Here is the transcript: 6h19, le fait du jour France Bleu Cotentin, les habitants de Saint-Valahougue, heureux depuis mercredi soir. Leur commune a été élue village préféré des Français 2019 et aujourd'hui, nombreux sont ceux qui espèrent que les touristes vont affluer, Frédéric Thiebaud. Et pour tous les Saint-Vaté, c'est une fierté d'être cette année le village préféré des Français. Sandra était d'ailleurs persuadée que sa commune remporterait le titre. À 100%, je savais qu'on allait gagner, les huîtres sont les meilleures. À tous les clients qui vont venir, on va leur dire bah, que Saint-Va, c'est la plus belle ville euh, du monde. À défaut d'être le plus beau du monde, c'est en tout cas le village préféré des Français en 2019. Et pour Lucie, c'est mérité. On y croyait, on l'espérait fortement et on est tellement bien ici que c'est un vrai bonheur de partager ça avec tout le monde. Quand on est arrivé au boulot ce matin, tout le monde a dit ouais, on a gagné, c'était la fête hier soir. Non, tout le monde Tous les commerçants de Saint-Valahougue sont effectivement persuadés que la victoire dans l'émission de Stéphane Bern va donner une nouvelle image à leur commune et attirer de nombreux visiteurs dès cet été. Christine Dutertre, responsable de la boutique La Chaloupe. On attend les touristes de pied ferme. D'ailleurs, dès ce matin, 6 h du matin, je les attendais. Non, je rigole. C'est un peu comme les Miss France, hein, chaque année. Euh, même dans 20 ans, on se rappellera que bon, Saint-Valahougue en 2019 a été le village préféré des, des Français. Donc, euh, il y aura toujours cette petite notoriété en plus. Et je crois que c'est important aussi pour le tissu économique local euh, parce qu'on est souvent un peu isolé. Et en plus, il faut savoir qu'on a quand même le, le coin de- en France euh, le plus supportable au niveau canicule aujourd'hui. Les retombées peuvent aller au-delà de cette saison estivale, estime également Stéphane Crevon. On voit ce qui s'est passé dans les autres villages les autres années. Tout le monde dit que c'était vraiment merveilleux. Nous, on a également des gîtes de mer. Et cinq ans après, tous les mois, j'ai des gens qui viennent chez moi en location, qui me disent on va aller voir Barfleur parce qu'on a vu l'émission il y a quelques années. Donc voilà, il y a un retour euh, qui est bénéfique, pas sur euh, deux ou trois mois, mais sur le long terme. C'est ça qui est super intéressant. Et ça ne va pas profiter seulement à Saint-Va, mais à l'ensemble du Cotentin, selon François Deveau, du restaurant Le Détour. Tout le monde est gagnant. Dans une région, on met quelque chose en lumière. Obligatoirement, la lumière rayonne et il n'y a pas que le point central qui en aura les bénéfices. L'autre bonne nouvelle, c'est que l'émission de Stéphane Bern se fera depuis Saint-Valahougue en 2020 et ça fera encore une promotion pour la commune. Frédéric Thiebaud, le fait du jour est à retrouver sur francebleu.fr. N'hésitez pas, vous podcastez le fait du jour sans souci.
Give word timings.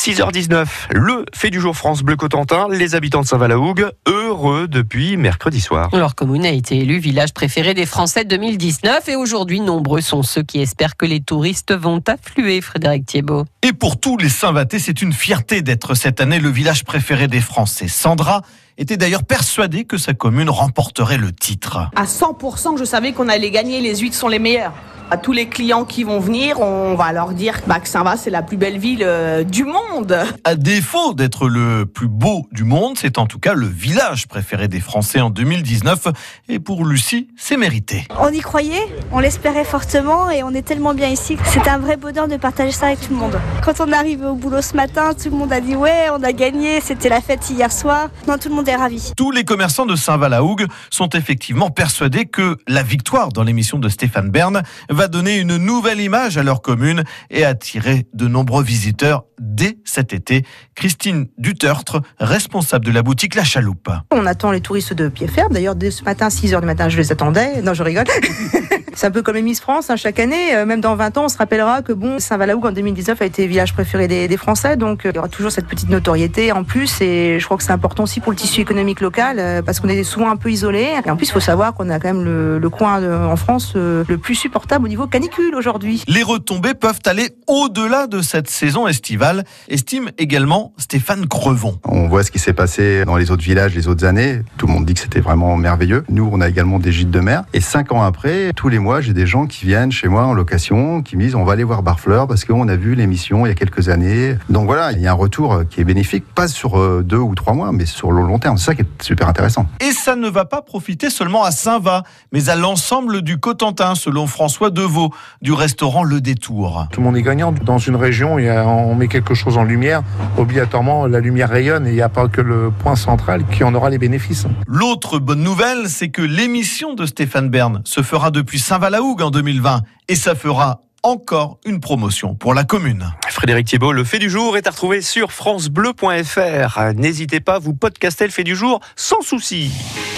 6h19, 0.00 0.66
le 0.92 1.26
fait 1.34 1.50
du 1.50 1.60
jour 1.60 1.76
France 1.76 2.00
Bleu 2.00 2.16
Cotentin, 2.16 2.68
les 2.70 2.94
habitants 2.94 3.20
de 3.20 3.26
Saint-Valahougue, 3.26 3.90
heureux 4.08 4.66
depuis 4.66 5.18
mercredi 5.18 5.60
soir. 5.60 5.94
Leur 5.94 6.14
commune 6.14 6.46
a 6.46 6.50
été 6.50 6.78
élue 6.78 6.98
village 6.98 7.34
préféré 7.34 7.74
des 7.74 7.84
Français 7.84 8.24
2019 8.24 9.10
et 9.10 9.16
aujourd'hui, 9.16 9.60
nombreux 9.60 10.00
sont 10.00 10.22
ceux 10.22 10.42
qui 10.42 10.58
espèrent 10.58 10.96
que 10.96 11.04
les 11.04 11.20
touristes 11.20 11.74
vont 11.74 12.02
affluer, 12.06 12.62
Frédéric 12.62 13.04
Thiebaud. 13.04 13.44
Et 13.62 13.74
pour 13.74 14.00
tous 14.00 14.16
les 14.16 14.30
Saint-Vaté, 14.30 14.78
c'est 14.78 15.02
une 15.02 15.12
fierté 15.12 15.60
d'être 15.60 15.94
cette 15.94 16.22
année 16.22 16.40
le 16.40 16.48
village 16.48 16.84
préféré 16.84 17.28
des 17.28 17.42
Français. 17.42 17.86
Sandra 17.86 18.40
était 18.80 18.96
d'ailleurs 18.96 19.24
persuadée 19.24 19.84
que 19.84 19.98
sa 19.98 20.14
commune 20.14 20.48
remporterait 20.48 21.18
le 21.18 21.32
titre. 21.32 21.90
À 21.94 22.04
100%, 22.04 22.78
je 22.78 22.84
savais 22.84 23.12
qu'on 23.12 23.28
allait 23.28 23.50
gagner, 23.50 23.80
les 23.80 23.96
huîtres 23.96 24.16
sont 24.16 24.28
les 24.28 24.38
meilleures. 24.38 24.72
À 25.12 25.16
tous 25.16 25.32
les 25.32 25.48
clients 25.48 25.84
qui 25.84 26.04
vont 26.04 26.20
venir, 26.20 26.60
on 26.60 26.94
va 26.94 27.10
leur 27.10 27.32
dire 27.32 27.58
bah, 27.66 27.80
que 27.80 27.88
Saint-Va, 27.88 28.16
c'est 28.16 28.30
la 28.30 28.42
plus 28.42 28.56
belle 28.56 28.78
ville 28.78 29.02
euh, 29.02 29.42
du 29.42 29.64
monde. 29.64 30.16
À 30.44 30.54
défaut 30.54 31.14
d'être 31.14 31.48
le 31.48 31.84
plus 31.84 32.06
beau 32.06 32.46
du 32.52 32.62
monde, 32.62 32.96
c'est 32.96 33.18
en 33.18 33.26
tout 33.26 33.40
cas 33.40 33.54
le 33.54 33.66
village 33.66 34.28
préféré 34.28 34.68
des 34.68 34.78
Français 34.78 35.20
en 35.20 35.30
2019. 35.30 36.06
Et 36.48 36.60
pour 36.60 36.84
Lucie, 36.84 37.26
c'est 37.36 37.56
mérité. 37.56 38.06
On 38.20 38.28
y 38.28 38.38
croyait, 38.38 38.86
on 39.10 39.18
l'espérait 39.18 39.64
fortement 39.64 40.30
et 40.30 40.44
on 40.44 40.50
est 40.50 40.62
tellement 40.62 40.94
bien 40.94 41.08
ici 41.08 41.34
que 41.34 41.42
c'est 41.44 41.66
un 41.66 41.78
vrai 41.78 41.96
bonheur 41.96 42.28
de 42.28 42.36
partager 42.36 42.70
ça 42.70 42.86
avec 42.86 43.00
tout 43.00 43.12
le 43.12 43.18
monde. 43.18 43.36
Quand 43.64 43.80
on 43.80 43.90
est 43.90 43.96
arrivé 43.96 44.26
au 44.26 44.36
boulot 44.36 44.62
ce 44.62 44.76
matin, 44.76 45.10
tout 45.20 45.28
le 45.28 45.36
monde 45.36 45.52
a 45.52 45.60
dit 45.60 45.74
ouais, 45.74 46.06
on 46.16 46.22
a 46.22 46.32
gagné, 46.32 46.80
c'était 46.80 47.08
la 47.08 47.20
fête 47.20 47.50
hier 47.50 47.72
soir. 47.72 48.10
Non, 48.28 48.38
tout 48.38 48.48
le 48.48 48.54
monde 48.54 48.68
Tous 49.16 49.32
les 49.32 49.44
commerçants 49.44 49.86
de 49.86 49.96
Saint-Valahougue 49.96 50.66
sont 50.90 51.08
effectivement 51.10 51.70
persuadés 51.70 52.26
que 52.26 52.56
la 52.68 52.82
victoire 52.82 53.30
dans 53.30 53.42
l'émission 53.42 53.78
de 53.78 53.88
Stéphane 53.88 54.30
Bern 54.30 54.62
va 54.88 55.08
donner 55.08 55.38
une 55.38 55.56
nouvelle 55.56 56.00
image 56.00 56.38
à 56.38 56.44
leur 56.44 56.62
commune 56.62 57.02
et 57.30 57.44
attirer 57.44 58.06
de 58.14 58.28
nombreux 58.28 58.62
visiteurs 58.62 59.24
dès 59.40 59.78
cet 59.84 60.12
été. 60.12 60.44
Christine 60.76 61.26
Dutertre, 61.36 62.00
responsable 62.18 62.84
de 62.84 62.92
la 62.92 63.02
boutique 63.02 63.34
La 63.34 63.44
Chaloupe. 63.44 63.90
On 64.12 64.24
attend 64.26 64.52
les 64.52 64.60
touristes 64.60 64.92
de 64.92 65.08
pied 65.08 65.26
ferme. 65.26 65.52
D'ailleurs, 65.52 65.74
dès 65.74 65.90
ce 65.90 66.04
matin, 66.04 66.30
6 66.30 66.52
h 66.52 66.60
du 66.60 66.66
matin, 66.66 66.88
je 66.88 66.96
les 66.96 67.10
attendais. 67.10 67.62
Non, 67.62 67.74
je 67.74 67.82
rigole. 67.82 68.06
C'est 68.94 69.06
un 69.06 69.10
peu 69.10 69.22
comme 69.22 69.34
les 69.36 69.42
Miss 69.42 69.60
France, 69.60 69.88
hein, 69.90 69.96
chaque 69.96 70.18
année. 70.18 70.54
Euh, 70.54 70.66
même 70.66 70.80
dans 70.80 70.94
20 70.96 71.16
ans, 71.18 71.24
on 71.24 71.28
se 71.28 71.38
rappellera 71.38 71.82
que 71.82 71.92
bon, 71.92 72.18
Saint-Valahougue 72.18 72.66
en 72.66 72.72
2019 72.72 73.22
a 73.22 73.24
été 73.24 73.42
le 73.42 73.48
village 73.48 73.72
préféré 73.72 74.08
des, 74.08 74.28
des 74.28 74.36
Français. 74.36 74.76
Donc, 74.76 75.06
euh, 75.06 75.10
il 75.12 75.16
y 75.16 75.18
aura 75.18 75.28
toujours 75.28 75.50
cette 75.52 75.66
petite 75.66 75.88
notoriété 75.88 76.52
en 76.52 76.64
plus. 76.64 77.00
Et 77.00 77.38
je 77.40 77.44
crois 77.44 77.56
que 77.56 77.62
c'est 77.62 77.72
important 77.72 78.02
aussi 78.04 78.20
pour 78.20 78.32
le 78.32 78.36
tissu 78.36 78.60
économique 78.60 79.00
local 79.00 79.38
euh, 79.38 79.62
parce 79.62 79.80
qu'on 79.80 79.88
est 79.88 80.02
souvent 80.04 80.30
un 80.30 80.36
peu 80.36 80.50
isolé. 80.50 80.88
Et 81.04 81.10
en 81.10 81.16
plus, 81.16 81.26
il 81.28 81.32
faut 81.32 81.40
savoir 81.40 81.74
qu'on 81.74 81.88
a 81.90 81.98
quand 81.98 82.08
même 82.08 82.24
le, 82.24 82.58
le 82.58 82.70
coin 82.70 83.00
de- 83.00 83.10
en 83.10 83.36
France 83.36 83.72
euh, 83.76 84.04
le 84.08 84.18
plus 84.18 84.34
supportable 84.34 84.84
au 84.84 84.88
niveau 84.88 85.06
canicule 85.06 85.54
aujourd'hui. 85.54 86.02
Les 86.08 86.22
retombées 86.22 86.74
peuvent 86.74 87.00
aller 87.06 87.30
au-delà 87.46 88.06
de 88.06 88.20
cette 88.22 88.50
saison 88.50 88.86
estivale, 88.88 89.44
estime 89.68 90.10
également 90.18 90.72
Stéphane 90.76 91.26
Crevon. 91.26 91.78
On 91.84 92.08
voit 92.08 92.24
ce 92.24 92.30
qui 92.30 92.38
s'est 92.38 92.52
passé 92.52 93.04
dans 93.04 93.16
les 93.16 93.30
autres 93.30 93.42
villages 93.44 93.74
les 93.74 93.88
autres 93.88 94.04
années. 94.04 94.40
Tout 94.58 94.66
le 94.66 94.72
monde 94.72 94.84
dit 94.84 94.94
que 94.94 95.00
c'était 95.00 95.20
vraiment 95.20 95.56
merveilleux. 95.56 96.04
Nous, 96.08 96.28
on 96.32 96.40
a 96.40 96.48
également 96.48 96.78
des 96.78 96.92
gîtes 96.92 97.10
de 97.10 97.20
mer. 97.20 97.44
Et 97.52 97.60
cinq 97.60 97.92
ans 97.92 98.02
après, 98.02 98.52
tous 98.56 98.68
les 98.68 98.78
mois, 98.80 99.00
j'ai 99.00 99.12
des 99.12 99.26
gens 99.26 99.46
qui 99.46 99.66
viennent 99.66 99.92
chez 99.92 100.08
moi 100.08 100.24
en 100.24 100.34
location, 100.34 101.02
qui 101.02 101.16
me 101.16 101.22
disent 101.22 101.34
on 101.34 101.44
va 101.44 101.52
aller 101.52 101.64
voir 101.64 101.82
Barfleur 101.82 102.26
parce 102.26 102.44
qu'on 102.44 102.68
a 102.68 102.76
vu 102.76 102.94
l'émission 102.94 103.46
il 103.46 103.50
y 103.50 103.52
a 103.52 103.54
quelques 103.54 103.88
années. 103.88 104.36
Donc 104.48 104.66
voilà, 104.66 104.92
il 104.92 105.00
y 105.00 105.06
a 105.06 105.12
un 105.12 105.14
retour 105.14 105.52
euh, 105.52 105.64
qui 105.64 105.80
est 105.80 105.84
bénéfique, 105.84 106.24
pas 106.34 106.48
sur 106.48 106.78
euh, 106.78 107.02
deux 107.04 107.18
ou 107.18 107.34
trois 107.34 107.52
mois, 107.52 107.72
mais 107.72 107.86
sur 107.86 108.12
le 108.12 108.22
long 108.22 108.38
terme. 108.38 108.58
C'est 108.58 108.66
ça 108.66 108.74
qui 108.74 108.82
est 108.82 109.02
super 109.02 109.28
intéressant. 109.28 109.66
Et 109.80 109.92
ça 109.92 110.16
ne 110.16 110.28
va 110.28 110.44
pas 110.44 110.62
profiter 110.62 111.10
seulement 111.10 111.44
à 111.44 111.50
Saint-Va, 111.50 112.02
mais 112.32 112.48
à 112.48 112.56
l'ensemble 112.56 113.22
du 113.22 113.38
Cotentin, 113.38 113.94
selon 113.94 114.26
François 114.26 114.70
Deveau, 114.70 115.12
du 115.42 115.52
restaurant 115.52 116.02
Le 116.02 116.20
Détour. 116.20 116.86
Tout 116.90 117.00
le 117.00 117.06
monde 117.06 117.16
est 117.16 117.22
gagnant. 117.22 117.52
Dans 117.52 117.78
une 117.78 117.96
région, 117.96 118.34
on 118.34 118.94
met 118.94 119.08
quelque 119.08 119.34
chose 119.34 119.58
en 119.58 119.64
lumière. 119.64 120.02
Obligatoirement, 120.36 121.06
la 121.06 121.20
lumière 121.20 121.50
rayonne 121.50 121.86
et 121.86 121.90
il 121.90 121.94
n'y 121.94 122.02
a 122.02 122.08
pas 122.08 122.28
que 122.28 122.40
le 122.40 122.70
point 122.70 122.96
central 122.96 123.44
qui 123.50 123.64
en 123.64 123.74
aura 123.74 123.90
les 123.90 123.98
bénéfices. 123.98 124.46
L'autre 124.66 125.18
bonne 125.18 125.42
nouvelle, 125.42 125.88
c'est 125.88 126.08
que 126.08 126.22
l'émission 126.22 126.94
de 126.94 127.06
Stéphane 127.06 127.50
Bern 127.50 127.82
se 127.84 128.02
fera 128.02 128.30
depuis 128.30 128.58
Saint-Valahougue 128.70 129.22
en 129.22 129.32
2020 129.32 129.82
et 130.06 130.14
ça 130.14 130.36
fera 130.36 130.82
encore 131.02 131.58
une 131.64 131.80
promotion 131.80 132.36
pour 132.36 132.54
la 132.54 132.62
commune. 132.62 133.12
Frédéric 133.28 133.66
Thiebaud, 133.66 133.92
le 133.92 134.04
fait 134.04 134.20
du 134.20 134.30
jour 134.30 134.56
est 134.56 134.68
à 134.68 134.70
retrouver 134.70 135.02
sur 135.02 135.32
francebleu.fr. 135.32 136.94
N'hésitez 136.94 137.40
pas, 137.40 137.58
vous 137.58 137.74
podcastez 137.74 138.26
le 138.26 138.30
fait 138.30 138.44
du 138.44 138.54
jour 138.54 138.78
sans 138.94 139.22
souci. 139.22 139.72